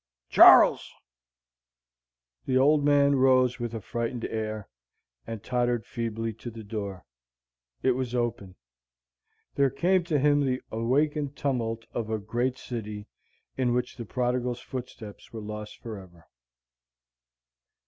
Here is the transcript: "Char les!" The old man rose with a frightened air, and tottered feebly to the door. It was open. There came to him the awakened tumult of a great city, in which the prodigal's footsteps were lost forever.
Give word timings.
"Char 0.29 0.67
les!" 0.67 0.83
The 2.47 2.57
old 2.57 2.83
man 2.83 3.17
rose 3.17 3.59
with 3.59 3.75
a 3.75 3.81
frightened 3.81 4.25
air, 4.25 4.67
and 5.27 5.43
tottered 5.43 5.85
feebly 5.85 6.33
to 6.39 6.49
the 6.49 6.63
door. 6.63 7.05
It 7.83 7.91
was 7.91 8.15
open. 8.15 8.55
There 9.53 9.69
came 9.69 10.03
to 10.05 10.17
him 10.17 10.43
the 10.43 10.59
awakened 10.71 11.35
tumult 11.35 11.85
of 11.93 12.09
a 12.09 12.17
great 12.17 12.57
city, 12.57 13.05
in 13.57 13.75
which 13.75 13.95
the 13.97 14.05
prodigal's 14.05 14.59
footsteps 14.59 15.31
were 15.31 15.39
lost 15.39 15.77
forever. 15.77 16.25